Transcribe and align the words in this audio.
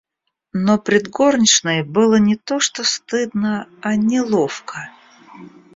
Но 0.53 0.79
пред 0.83 1.09
горничной 1.11 1.83
было 1.83 2.15
не 2.15 2.35
то 2.35 2.59
что 2.59 2.83
стыдно, 2.83 3.69
а 3.83 3.95
неловко. 3.95 4.89